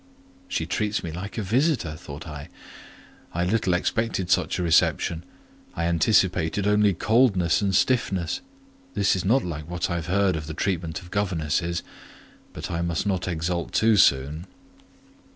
"She 0.47 0.65
treats 0.65 1.03
me 1.03 1.11
like 1.11 1.37
a 1.37 1.43
visitor," 1.43 1.95
thought 1.95 2.27
I. 2.27 2.49
"I 3.35 3.45
little 3.45 3.75
expected 3.75 4.31
such 4.31 4.57
a 4.57 4.63
reception; 4.63 5.23
I 5.75 5.85
anticipated 5.85 6.65
only 6.65 6.95
coldness 6.95 7.61
and 7.61 7.75
stiffness: 7.75 8.41
this 8.95 9.15
is 9.15 9.23
not 9.23 9.43
like 9.45 9.69
what 9.69 9.91
I 9.91 9.97
have 9.97 10.07
heard 10.07 10.35
of 10.35 10.47
the 10.47 10.55
treatment 10.55 11.03
of 11.03 11.11
governesses; 11.11 11.83
but 12.51 12.71
I 12.71 12.81
must 12.81 13.05
not 13.05 13.27
exult 13.27 13.73
too 13.73 13.95
soon." 13.95 14.47